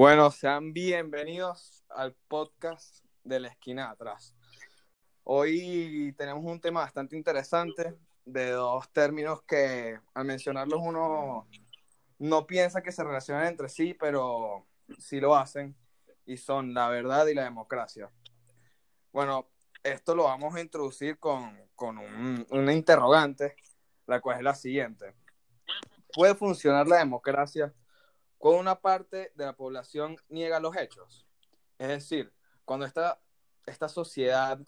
Bueno, 0.00 0.30
sean 0.30 0.72
bienvenidos 0.72 1.84
al 1.88 2.14
podcast 2.28 3.04
de 3.24 3.40
la 3.40 3.48
esquina 3.48 3.86
de 3.86 3.92
atrás. 3.94 4.32
Hoy 5.24 6.14
tenemos 6.16 6.44
un 6.44 6.60
tema 6.60 6.82
bastante 6.82 7.16
interesante 7.16 7.98
de 8.24 8.52
dos 8.52 8.88
términos 8.92 9.42
que 9.42 9.98
al 10.14 10.24
mencionarlos 10.24 10.78
uno 10.80 11.48
no 12.20 12.46
piensa 12.46 12.80
que 12.80 12.92
se 12.92 13.02
relacionan 13.02 13.46
entre 13.46 13.68
sí, 13.68 13.92
pero 13.92 14.68
sí 15.00 15.18
lo 15.18 15.34
hacen, 15.34 15.76
y 16.24 16.36
son 16.36 16.74
la 16.74 16.88
verdad 16.90 17.26
y 17.26 17.34
la 17.34 17.42
democracia. 17.42 18.08
Bueno, 19.10 19.50
esto 19.82 20.14
lo 20.14 20.22
vamos 20.26 20.54
a 20.54 20.60
introducir 20.60 21.18
con, 21.18 21.60
con 21.74 21.98
un, 21.98 22.46
una 22.50 22.72
interrogante, 22.72 23.56
la 24.06 24.20
cual 24.20 24.36
es 24.36 24.44
la 24.44 24.54
siguiente. 24.54 25.16
¿Puede 26.14 26.36
funcionar 26.36 26.86
la 26.86 26.98
democracia 26.98 27.74
cuando 28.38 28.60
una 28.60 28.80
parte 28.80 29.32
de 29.34 29.44
la 29.44 29.56
población 29.56 30.16
niega 30.28 30.60
los 30.60 30.76
hechos? 30.76 31.26
Es 31.78 31.88
decir, 31.88 32.32
cuando 32.64 32.86
esta, 32.86 33.20
esta 33.66 33.88
sociedad 33.88 34.60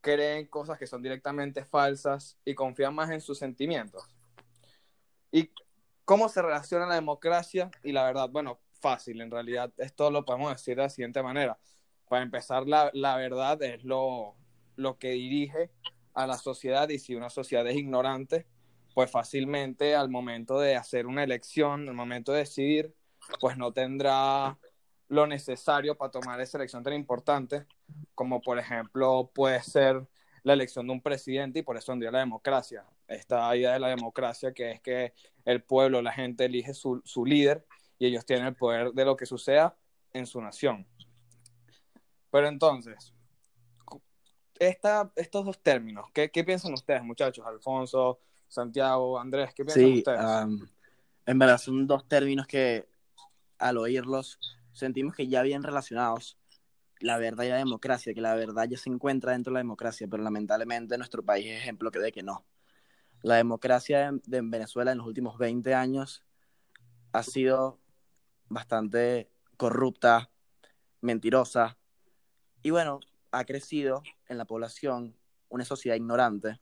cree 0.00 0.38
en 0.38 0.46
cosas 0.46 0.78
que 0.78 0.86
son 0.86 1.02
directamente 1.02 1.64
falsas 1.64 2.38
y 2.44 2.54
confía 2.54 2.90
más 2.90 3.10
en 3.10 3.20
sus 3.20 3.38
sentimientos. 3.38 4.04
¿Y 5.30 5.50
cómo 6.04 6.28
se 6.28 6.42
relaciona 6.42 6.86
la 6.86 6.94
democracia 6.94 7.70
y 7.82 7.92
la 7.92 8.04
verdad? 8.04 8.28
Bueno, 8.30 8.60
fácil, 8.80 9.20
en 9.20 9.30
realidad 9.30 9.72
esto 9.76 10.10
lo 10.10 10.24
podemos 10.24 10.52
decir 10.52 10.76
de 10.76 10.82
la 10.82 10.90
siguiente 10.90 11.22
manera. 11.22 11.58
Para 12.08 12.22
empezar, 12.22 12.66
la, 12.66 12.90
la 12.94 13.16
verdad 13.16 13.62
es 13.62 13.84
lo, 13.84 14.36
lo 14.76 14.98
que 14.98 15.10
dirige 15.10 15.70
a 16.14 16.26
la 16.26 16.38
sociedad 16.38 16.88
y 16.88 16.98
si 16.98 17.14
una 17.14 17.28
sociedad 17.28 17.66
es 17.66 17.76
ignorante, 17.76 18.46
pues 18.94 19.10
fácilmente 19.10 19.94
al 19.94 20.08
momento 20.08 20.58
de 20.58 20.76
hacer 20.76 21.06
una 21.06 21.22
elección, 21.22 21.88
al 21.88 21.94
momento 21.94 22.32
de 22.32 22.38
decidir, 22.38 22.94
pues 23.40 23.56
no 23.56 23.72
tendrá 23.72 24.58
lo 25.08 25.26
necesario 25.26 25.96
para 25.96 26.10
tomar 26.10 26.40
esa 26.40 26.58
elección 26.58 26.82
tan 26.82 26.92
importante, 26.92 27.66
como 28.14 28.40
por 28.40 28.58
ejemplo 28.58 29.30
puede 29.34 29.62
ser 29.62 30.06
la 30.42 30.52
elección 30.52 30.86
de 30.86 30.92
un 30.92 31.02
presidente 31.02 31.60
y 31.60 31.62
por 31.62 31.76
eso 31.76 31.94
día 31.96 32.10
la 32.10 32.20
democracia. 32.20 32.84
Esta 33.06 33.54
idea 33.56 33.72
de 33.72 33.80
la 33.80 33.88
democracia 33.88 34.52
que 34.52 34.72
es 34.72 34.80
que 34.80 35.14
el 35.44 35.62
pueblo, 35.62 36.02
la 36.02 36.12
gente 36.12 36.44
elige 36.44 36.74
su, 36.74 37.00
su 37.04 37.24
líder 37.24 37.66
y 37.98 38.06
ellos 38.06 38.24
tienen 38.26 38.46
el 38.46 38.54
poder 38.54 38.92
de 38.92 39.04
lo 39.04 39.16
que 39.16 39.26
suceda 39.26 39.76
en 40.12 40.26
su 40.26 40.40
nación. 40.40 40.86
Pero 42.30 42.48
entonces, 42.48 43.14
esta, 44.58 45.10
estos 45.16 45.44
dos 45.44 45.58
términos, 45.62 46.06
¿qué, 46.12 46.30
¿qué, 46.30 46.44
piensan 46.44 46.74
ustedes, 46.74 47.02
muchachos? 47.02 47.46
Alfonso, 47.46 48.20
Santiago, 48.46 49.18
Andrés, 49.18 49.54
¿qué 49.54 49.64
piensan 49.64 49.84
sí, 49.84 49.98
ustedes? 49.98 50.20
Um, 50.20 50.66
en 51.26 51.38
verdad 51.38 51.58
son 51.58 51.86
dos 51.86 52.06
términos 52.06 52.46
que 52.46 52.86
al 53.58 53.78
oírlos 53.78 54.38
sentimos 54.72 55.14
que 55.14 55.28
ya 55.28 55.42
bien 55.42 55.62
relacionados, 55.62 56.38
la 57.00 57.18
verdad 57.18 57.44
y 57.44 57.48
la 57.48 57.56
democracia, 57.56 58.14
que 58.14 58.20
la 58.20 58.34
verdad 58.34 58.66
ya 58.68 58.76
se 58.76 58.90
encuentra 58.90 59.32
dentro 59.32 59.50
de 59.50 59.54
la 59.54 59.60
democracia, 59.60 60.06
pero 60.08 60.22
lamentablemente 60.22 60.96
nuestro 60.96 61.24
país 61.24 61.46
es 61.46 61.60
ejemplo 61.60 61.90
de 61.90 62.12
que 62.12 62.22
no. 62.22 62.44
La 63.22 63.36
democracia 63.36 64.12
de 64.24 64.40
Venezuela 64.42 64.92
en 64.92 64.98
los 64.98 65.06
últimos 65.06 65.38
20 65.38 65.74
años 65.74 66.24
ha 67.12 67.22
sido 67.22 67.80
bastante 68.48 69.30
corrupta, 69.56 70.30
mentirosa, 71.00 71.76
y 72.62 72.70
bueno, 72.70 73.00
ha 73.30 73.44
crecido 73.44 74.02
en 74.28 74.38
la 74.38 74.44
población 74.44 75.16
una 75.48 75.64
sociedad 75.64 75.96
ignorante, 75.96 76.60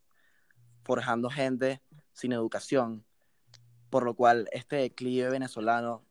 forjando 0.85 1.31
gente 1.31 1.83
sin 2.13 2.33
educación, 2.33 3.05
por 3.91 4.05
lo 4.05 4.15
cual 4.15 4.49
este 4.53 4.77
declive 4.77 5.31
venezolano 5.31 6.05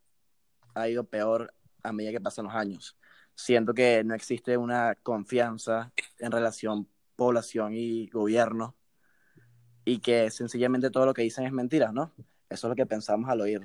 ha 0.76 0.88
ido 0.88 1.06
peor 1.06 1.54
a 1.84 1.92
medida 1.92 2.12
que 2.12 2.22
pasan 2.22 2.46
los 2.46 2.54
años. 2.54 2.98
Siento 3.34 3.74
que 3.74 4.04
no 4.04 4.14
existe 4.14 4.58
una 4.58 4.96
confianza 4.96 5.92
en 6.20 6.32
relación 6.32 6.88
población 7.16 7.74
y 7.74 8.08
gobierno 8.08 8.76
y 9.86 10.00
que 10.00 10.30
sencillamente 10.32 10.90
todo 10.90 11.06
lo 11.06 11.14
que 11.14 11.22
dicen 11.22 11.46
es 11.46 11.52
mentira, 11.52 11.92
¿no? 11.92 12.14
Eso 12.50 12.68
es 12.68 12.70
lo 12.70 12.76
que 12.76 12.86
pensamos 12.86 13.30
al 13.30 13.42
oír 13.42 13.62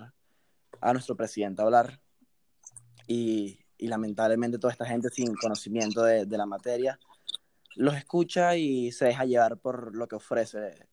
a 0.81 0.93
nuestro 0.93 1.17
presidente 1.17 1.63
hablar 1.63 2.01
y, 3.07 3.59
y 3.79 3.89
lamentablemente 3.89 4.59
toda 4.59 4.73
esta 4.73 4.87
gente 4.87 5.11
sin 5.11 5.35
conocimiento 5.35 6.03
de, 6.03 6.27
de, 6.27 6.39
la 6.39 6.47
materia 6.47 6.99
los 7.77 7.97
escucha 7.97 8.57
y 8.57 8.93
se 8.93 9.07
deja 9.07 9.25
llevar 9.25 9.59
por 9.59 9.97
lo 9.97 10.07
que 10.09 10.17
ofrece 10.17 10.89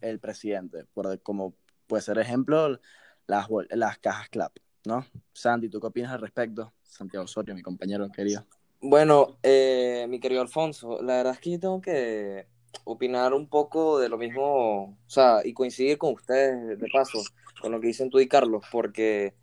el 0.00 0.20
presidente, 0.20 0.84
por 0.94 1.20
como 1.22 1.54
puede 1.86 2.02
ser 2.02 2.18
ejemplo 2.18 2.80
las, 3.26 3.48
las 3.70 3.98
cajas 3.98 4.28
CLAP. 4.28 4.56
¿No? 4.84 5.06
Santi, 5.32 5.68
¿tú 5.68 5.80
qué 5.80 5.86
opinas 5.86 6.12
al 6.12 6.20
respecto? 6.20 6.72
Santiago 6.82 7.24
Osorio, 7.24 7.54
mi 7.54 7.62
compañero 7.62 8.08
querido. 8.10 8.44
Bueno, 8.80 9.38
eh, 9.42 10.06
mi 10.08 10.20
querido 10.20 10.42
Alfonso, 10.42 11.00
la 11.02 11.16
verdad 11.16 11.32
es 11.34 11.40
que 11.40 11.52
yo 11.52 11.60
tengo 11.60 11.80
que 11.80 12.46
opinar 12.84 13.32
un 13.32 13.48
poco 13.48 13.98
de 13.98 14.08
lo 14.08 14.18
mismo, 14.18 14.84
o 14.84 15.10
sea, 15.10 15.40
y 15.44 15.54
coincidir 15.54 15.96
con 15.96 16.14
ustedes 16.14 16.78
de 16.78 16.88
paso, 16.88 17.22
con 17.60 17.72
lo 17.72 17.80
que 17.80 17.86
dicen 17.86 18.10
tú 18.10 18.20
y 18.20 18.28
Carlos, 18.28 18.64
porque 18.70 19.34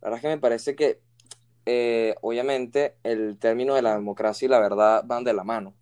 la 0.00 0.08
verdad 0.08 0.18
es 0.18 0.22
que 0.22 0.28
me 0.28 0.38
parece 0.38 0.74
que, 0.76 1.00
eh, 1.66 2.14
obviamente, 2.22 2.96
el 3.02 3.38
término 3.38 3.74
de 3.74 3.82
la 3.82 3.94
democracia 3.94 4.46
y 4.46 4.48
la 4.48 4.60
verdad 4.60 5.02
van 5.04 5.24
de 5.24 5.34
la 5.34 5.44
mano. 5.44 5.74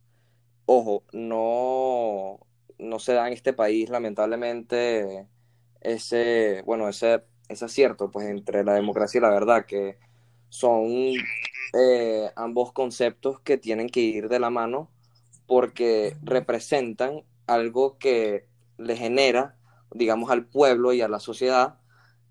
Ojo, 0.67 1.05
no, 1.13 2.41
no 2.79 2.99
se 2.99 3.13
da 3.13 3.29
en 3.29 3.35
este 3.35 3.53
país, 3.53 3.91
lamentablemente, 3.91 5.29
ese, 5.83 6.63
bueno, 6.67 6.89
ese 6.89 7.23
es 7.49 7.62
acierto 7.62 8.10
pues 8.10 8.27
entre 8.28 8.65
la 8.65 8.75
democracia 8.75 9.19
y 9.19 9.22
la 9.22 9.31
verdad, 9.31 9.66
que 9.66 9.99
son 10.49 11.12
eh, 11.72 12.31
ambos 12.37 12.72
conceptos 12.72 13.41
que 13.41 13.56
tienen 13.59 13.88
que 13.88 14.00
ir 14.00 14.28
de 14.28 14.38
la 14.38 14.50
mano 14.50 14.91
porque 15.47 16.16
representan 16.22 17.22
algo 17.47 17.99
que 17.99 18.47
le 18.78 18.97
genera, 18.97 19.56
digamos, 19.93 20.31
al 20.31 20.47
pueblo 20.47 20.93
y 20.93 21.00
a 21.00 21.09
la 21.09 21.21
sociedad 21.21 21.78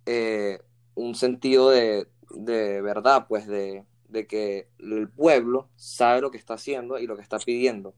eh, 0.06 0.59
un 0.96 1.16
sentido 1.16 1.69
de, 1.69 2.07
de 2.31 2.81
verdad, 2.81 3.28
pues 3.28 3.47
de, 3.47 3.85
de, 4.09 4.28
que 4.28 4.68
el 4.80 5.09
pueblo 5.09 5.69
sabe 5.75 6.22
lo 6.22 6.31
que 6.31 6.38
está 6.38 6.56
haciendo 6.56 7.00
y 7.00 7.07
lo 7.07 7.16
que 7.16 7.22
está 7.22 7.40
pidiendo. 7.40 7.94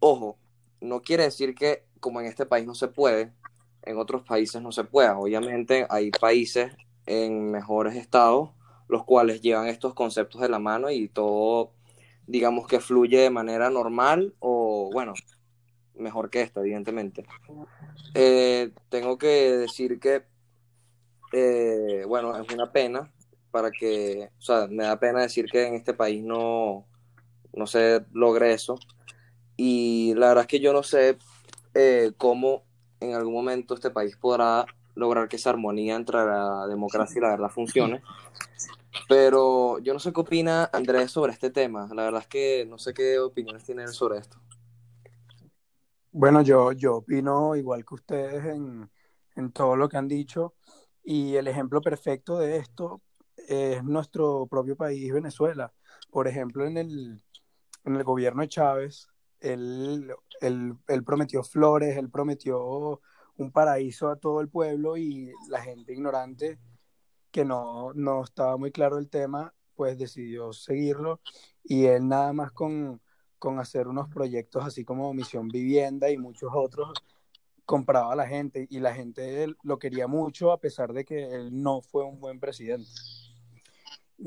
Ojo, 0.00 0.38
no 0.80 1.00
quiere 1.02 1.24
decir 1.24 1.54
que 1.54 1.84
como 2.00 2.20
en 2.20 2.26
este 2.26 2.46
país 2.46 2.66
no 2.66 2.74
se 2.74 2.88
puede, 2.88 3.32
en 3.86 3.98
otros 3.98 4.22
países 4.22 4.60
no 4.60 4.72
se 4.72 4.84
pueda. 4.84 5.18
Obviamente 5.18 5.86
hay 5.88 6.10
países 6.10 6.72
en 7.06 7.50
mejores 7.50 7.96
estados 7.96 8.50
los 8.88 9.04
cuales 9.04 9.40
llevan 9.40 9.66
estos 9.66 9.94
conceptos 9.94 10.40
de 10.40 10.48
la 10.48 10.58
mano 10.58 10.90
y 10.90 11.08
todo, 11.08 11.72
digamos 12.26 12.66
que 12.66 12.80
fluye 12.80 13.18
de 13.18 13.30
manera 13.30 13.70
normal 13.70 14.34
o, 14.38 14.90
bueno, 14.92 15.14
mejor 15.94 16.30
que 16.30 16.42
esta, 16.42 16.60
evidentemente. 16.60 17.24
Eh, 18.14 18.70
tengo 18.88 19.18
que 19.18 19.56
decir 19.56 19.98
que, 19.98 20.24
eh, 21.32 22.04
bueno, 22.06 22.36
es 22.36 22.52
una 22.52 22.70
pena 22.70 23.12
para 23.50 23.70
que, 23.70 24.30
o 24.38 24.42
sea, 24.42 24.66
me 24.68 24.84
da 24.84 24.98
pena 25.00 25.22
decir 25.22 25.46
que 25.46 25.66
en 25.66 25.74
este 25.74 25.94
país 25.94 26.22
no, 26.22 26.86
no 27.52 27.66
se 27.66 28.04
logre 28.12 28.52
eso. 28.52 28.78
Y 29.56 30.12
la 30.14 30.28
verdad 30.28 30.42
es 30.42 30.48
que 30.48 30.60
yo 30.60 30.72
no 30.72 30.82
sé 30.82 31.16
eh, 31.74 32.12
cómo 32.18 32.65
en 33.00 33.14
algún 33.14 33.34
momento 33.34 33.74
este 33.74 33.90
país 33.90 34.16
podrá 34.16 34.66
lograr 34.94 35.28
que 35.28 35.36
esa 35.36 35.50
armonía 35.50 35.94
entre 35.94 36.16
la 36.16 36.66
democracia 36.66 37.18
y 37.18 37.22
la 37.22 37.30
verdad 37.30 37.50
funcione. 37.50 38.02
Pero 39.08 39.78
yo 39.80 39.92
no 39.92 39.98
sé 39.98 40.12
qué 40.12 40.20
opina 40.20 40.70
Andrés 40.72 41.10
sobre 41.10 41.32
este 41.32 41.50
tema. 41.50 41.88
La 41.94 42.04
verdad 42.04 42.22
es 42.22 42.28
que 42.28 42.66
no 42.66 42.78
sé 42.78 42.94
qué 42.94 43.18
opiniones 43.18 43.64
tiene 43.64 43.82
él 43.82 43.90
sobre 43.90 44.18
esto. 44.18 44.38
Bueno, 46.12 46.40
yo, 46.40 46.72
yo 46.72 46.96
opino 46.96 47.54
igual 47.56 47.84
que 47.84 47.94
ustedes 47.94 48.44
en, 48.46 48.90
en 49.36 49.52
todo 49.52 49.76
lo 49.76 49.88
que 49.88 49.98
han 49.98 50.08
dicho. 50.08 50.54
Y 51.04 51.36
el 51.36 51.46
ejemplo 51.46 51.80
perfecto 51.80 52.38
de 52.38 52.56
esto 52.56 53.02
es 53.36 53.84
nuestro 53.84 54.46
propio 54.46 54.76
país, 54.76 55.12
Venezuela. 55.12 55.72
Por 56.10 56.26
ejemplo, 56.26 56.66
en 56.66 56.78
el, 56.78 57.22
en 57.84 57.96
el 57.96 58.02
gobierno 58.02 58.42
de 58.42 58.48
Chávez, 58.48 59.08
él, 59.52 60.12
él, 60.40 60.74
él, 60.88 61.04
prometió 61.04 61.42
flores, 61.42 61.96
él 61.96 62.10
prometió 62.10 63.00
un 63.36 63.52
paraíso 63.52 64.08
a 64.08 64.16
todo 64.16 64.40
el 64.40 64.48
pueblo 64.48 64.96
y 64.96 65.32
la 65.48 65.62
gente 65.62 65.92
ignorante 65.92 66.58
que 67.30 67.44
no, 67.44 67.92
no 67.94 68.24
estaba 68.24 68.56
muy 68.56 68.72
claro 68.72 68.98
el 68.98 69.08
tema, 69.08 69.54
pues 69.74 69.98
decidió 69.98 70.52
seguirlo 70.52 71.20
y 71.62 71.84
él 71.84 72.08
nada 72.08 72.32
más 72.32 72.52
con, 72.52 73.00
con 73.38 73.58
hacer 73.58 73.88
unos 73.88 74.08
proyectos 74.08 74.64
así 74.64 74.84
como 74.84 75.12
Misión 75.12 75.48
Vivienda 75.48 76.10
y 76.10 76.16
muchos 76.16 76.50
otros, 76.54 76.92
compraba 77.66 78.12
a 78.12 78.16
la 78.16 78.26
gente 78.26 78.66
y 78.70 78.80
la 78.80 78.94
gente 78.94 79.48
lo 79.62 79.78
quería 79.78 80.06
mucho 80.06 80.52
a 80.52 80.60
pesar 80.60 80.92
de 80.92 81.04
que 81.04 81.34
él 81.34 81.62
no 81.62 81.82
fue 81.82 82.04
un 82.04 82.20
buen 82.20 82.40
presidente. 82.40 82.88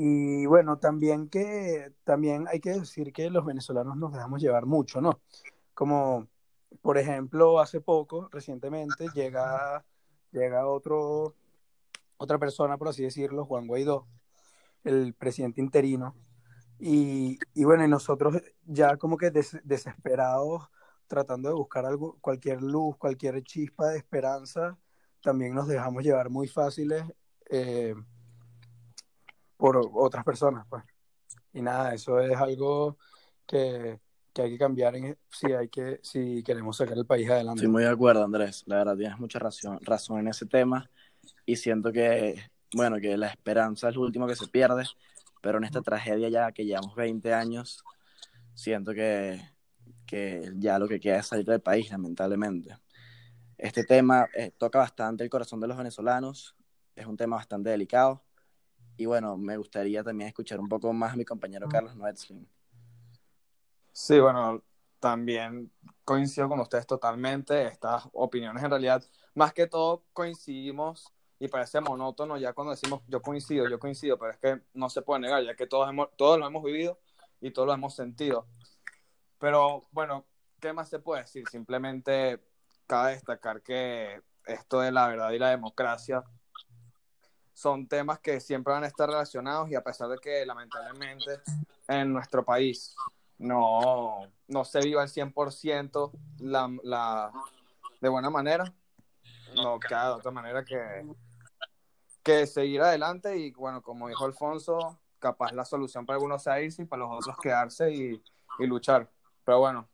Y 0.02 0.46
bueno, 0.46 0.78
también 0.78 1.28
que 1.28 1.92
también 2.06 2.48
hay 2.48 2.62
que 2.62 2.70
decir 2.70 3.12
que 3.12 3.30
los 3.30 3.46
venezolanos 3.46 3.98
nos 3.98 4.14
dejamos 4.14 4.42
llevar 4.42 4.66
mucho, 4.66 5.02
¿no? 5.02 5.20
Como 5.74 6.30
por 6.82 6.98
ejemplo, 6.98 7.60
hace 7.60 7.82
poco, 7.82 8.30
recientemente, 8.32 9.08
llega, 9.14 9.84
llega 10.32 10.66
otro, 10.68 11.36
otra 12.16 12.38
persona, 12.38 12.78
por 12.78 12.88
así 12.88 13.04
decirlo, 13.04 13.44
Juan 13.44 13.68
Guaidó, 13.68 14.08
el 14.86 15.14
presidente 15.16 15.60
interino. 15.60 16.16
Y, 16.80 17.38
y 17.54 17.66
bueno, 17.66 17.84
y 17.84 17.90
nosotros 17.90 18.42
ya 18.66 18.96
como 18.96 19.18
que 19.18 19.32
des- 19.32 19.60
desesperados, 19.66 20.70
tratando 21.08 21.50
de 21.50 21.56
buscar 21.56 21.86
algo, 21.86 22.18
cualquier 22.22 22.62
luz, 22.62 22.96
cualquier 22.96 23.44
chispa 23.44 23.90
de 23.90 23.98
esperanza, 23.98 24.78
también 25.22 25.54
nos 25.54 25.68
dejamos 25.68 26.04
llevar 26.06 26.30
muy 26.30 26.48
fáciles 26.48 27.04
eh, 27.50 27.96
por 29.60 29.78
otras 29.94 30.24
personas, 30.24 30.66
pues. 30.70 30.84
Y 31.52 31.62
nada, 31.62 31.94
eso 31.94 32.18
es 32.22 32.36
algo 32.38 32.98
que, 33.46 34.00
que 34.32 34.42
hay 34.42 34.52
que 34.52 34.58
cambiar 34.58 34.96
en, 34.96 35.18
si, 35.30 35.52
hay 35.52 35.68
que, 35.68 36.00
si 36.02 36.42
queremos 36.44 36.78
sacar 36.78 36.98
el 36.98 37.06
país 37.06 37.30
adelante. 37.30 37.60
Estoy 37.60 37.72
muy 37.72 37.84
de 37.84 37.90
acuerdo, 37.90 38.24
Andrés. 38.24 38.64
La 38.68 38.78
verdad, 38.78 38.96
tienes 38.96 39.20
mucha 39.20 39.38
razón, 39.38 39.78
razón 39.82 40.20
en 40.20 40.30
ese 40.30 40.46
tema. 40.46 40.90
Y 41.46 41.58
siento 41.58 41.92
que, 41.92 42.42
bueno, 42.74 43.02
que 43.02 43.18
la 43.18 43.28
esperanza 43.28 43.90
es 43.90 43.96
lo 43.96 44.04
último 44.04 44.28
que 44.28 44.38
se 44.38 44.48
pierde. 44.48 44.86
Pero 45.42 45.58
en 45.58 45.66
esta 45.66 45.82
tragedia 45.82 46.30
ya 46.30 46.52
que 46.54 46.66
llevamos 46.66 46.96
20 46.96 47.34
años, 47.34 47.84
siento 48.54 48.94
que, 48.94 49.42
que 50.06 50.54
ya 50.56 50.80
lo 50.80 50.88
que 50.88 51.02
queda 51.02 51.20
es 51.20 51.28
salir 51.28 51.46
del 51.46 51.62
país, 51.62 51.92
lamentablemente. 51.92 52.78
Este 53.58 53.84
tema 53.84 54.26
eh, 54.34 54.54
toca 54.58 54.80
bastante 54.80 55.26
el 55.26 55.30
corazón 55.30 55.60
de 55.60 55.68
los 55.68 55.76
venezolanos. 55.76 56.56
Es 56.96 57.06
un 57.06 57.18
tema 57.18 57.36
bastante 57.36 57.72
delicado. 57.72 58.24
Y 59.00 59.06
bueno, 59.06 59.38
me 59.38 59.56
gustaría 59.56 60.04
también 60.04 60.28
escuchar 60.28 60.60
un 60.60 60.68
poco 60.68 60.92
más 60.92 61.14
a 61.14 61.16
mi 61.16 61.24
compañero 61.24 61.70
Carlos 61.70 61.96
Noetzlin. 61.96 62.46
Sí, 63.94 64.20
bueno, 64.20 64.62
también 65.00 65.72
coincido 66.04 66.50
con 66.50 66.60
ustedes 66.60 66.86
totalmente. 66.86 67.66
Estas 67.66 68.10
opiniones 68.12 68.62
en 68.62 68.70
realidad, 68.70 69.02
más 69.36 69.54
que 69.54 69.68
todo 69.68 70.04
coincidimos 70.12 71.14
y 71.40 71.48
parece 71.48 71.80
monótono 71.80 72.36
ya 72.36 72.52
cuando 72.52 72.72
decimos 72.72 73.02
yo 73.08 73.22
coincido, 73.22 73.70
yo 73.70 73.80
coincido, 73.80 74.20
pero 74.20 74.34
es 74.34 74.38
que 74.38 74.62
no 74.74 74.90
se 74.90 75.02
puede 75.02 75.22
negar, 75.22 75.46
ya 75.46 75.56
que 75.56 75.66
todos, 75.66 75.88
hemos, 75.90 76.10
todos 76.18 76.38
lo 76.38 76.46
hemos 76.46 76.62
vivido 76.62 77.00
y 77.40 77.52
todos 77.52 77.70
lo 77.70 77.74
hemos 77.74 77.96
sentido. 77.96 78.48
Pero 79.38 79.88
bueno, 79.92 80.26
¿qué 80.60 80.74
más 80.74 80.90
se 80.90 81.00
puede 81.00 81.22
decir? 81.22 81.48
Simplemente 81.48 82.44
cabe 82.86 83.12
destacar 83.12 83.62
que 83.62 84.22
esto 84.46 84.82
de 84.82 84.92
la 84.92 85.08
verdad 85.08 85.32
y 85.32 85.40
la 85.40 85.52
democracia 85.52 86.26
son 87.60 87.90
temas 87.90 88.20
que 88.20 88.40
siempre 88.40 88.72
van 88.72 88.86
a 88.86 88.88
estar 88.88 89.10
relacionados 89.10 89.70
y 89.70 89.76
a 89.76 89.84
pesar 89.84 90.08
de 90.08 90.18
que 90.18 90.46
lamentablemente 90.46 91.42
en 91.90 92.14
nuestro 92.14 92.46
país 92.46 92.96
no, 93.38 94.22
no 94.48 94.64
se 94.64 94.80
viva 94.80 95.02
al 95.02 95.10
100% 95.10 96.12
la, 96.40 96.74
la, 96.84 97.34
de 98.00 98.08
buena 98.08 98.30
manera, 98.30 98.74
no 99.56 99.78
queda 99.78 100.06
de 100.06 100.14
otra 100.14 100.32
manera 100.32 100.64
que, 100.64 101.06
que 102.24 102.48
seguir 102.48 102.82
adelante 102.82 103.38
y 103.38 103.52
bueno, 103.52 103.82
como 103.82 104.08
dijo 104.08 104.24
Alfonso, 104.24 104.98
capaz 105.20 105.52
la 105.52 105.66
solución 105.66 106.06
para 106.06 106.16
algunos 106.16 106.42
sea 106.42 106.62
irse 106.62 106.84
y 106.84 106.86
para 106.86 107.02
los 107.02 107.12
otros 107.12 107.36
quedarse 107.42 107.92
y, 107.92 108.24
y 108.60 108.68
luchar. 108.68 109.12
Pero 109.44 109.60
bueno, 109.60 109.90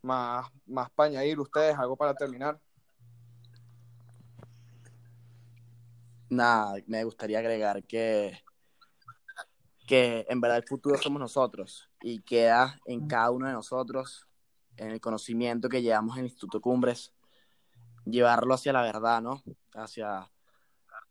más, 0.00 0.50
más 0.64 0.88
para 0.92 1.10
añadir 1.10 1.38
ustedes, 1.40 1.76
algo 1.76 1.94
para 1.94 2.14
terminar. 2.14 2.58
Nada, 6.30 6.74
me 6.86 7.04
gustaría 7.04 7.38
agregar 7.38 7.82
que, 7.84 8.38
que 9.86 10.26
en 10.28 10.40
verdad 10.40 10.58
el 10.58 10.64
futuro 10.68 10.98
somos 10.98 11.20
nosotros 11.20 11.88
y 12.02 12.20
queda 12.20 12.78
en 12.84 13.06
cada 13.08 13.30
uno 13.30 13.46
de 13.46 13.52
nosotros, 13.54 14.26
en 14.76 14.90
el 14.90 15.00
conocimiento 15.00 15.68
que 15.68 15.82
llevamos 15.82 16.16
en 16.16 16.20
el 16.20 16.26
Instituto 16.26 16.60
Cumbres, 16.60 17.14
llevarlo 18.04 18.54
hacia 18.54 18.72
la 18.72 18.82
verdad, 18.82 19.22
¿no? 19.22 19.42
Hacia, 19.74 20.30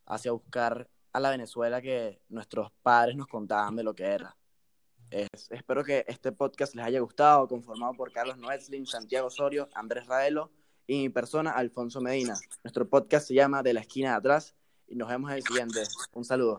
hacia 0.05 0.31
buscar 0.31 0.87
a 1.13 1.19
la 1.19 1.31
Venezuela 1.31 1.81
que 1.81 2.21
nuestros 2.29 2.71
padres 2.83 3.15
nos 3.15 3.27
contaban 3.27 3.75
de 3.75 3.83
lo 3.83 3.95
que 3.95 4.03
era. 4.05 4.37
Es- 5.09 5.49
espero 5.51 5.83
que 5.83 6.05
este 6.07 6.31
podcast 6.31 6.75
les 6.75 6.85
haya 6.85 6.99
gustado, 6.99 7.47
conformado 7.47 7.93
por 7.93 8.11
Carlos 8.11 8.37
Noetzlin, 8.37 8.85
Santiago 8.85 9.27
Osorio, 9.27 9.67
Andrés 9.73 10.05
Raelo 10.05 10.51
y 10.85 11.01
mi 11.01 11.09
persona, 11.09 11.51
Alfonso 11.51 12.01
Medina. 12.01 12.35
Nuestro 12.63 12.87
podcast 12.87 13.27
se 13.27 13.33
llama 13.33 13.63
De 13.63 13.73
la 13.73 13.79
esquina 13.81 14.11
de 14.11 14.15
atrás 14.17 14.55
y 14.87 14.95
nos 14.95 15.09
vemos 15.09 15.31
en 15.31 15.37
el 15.37 15.43
siguiente. 15.43 15.83
Un 16.13 16.25
saludo. 16.25 16.57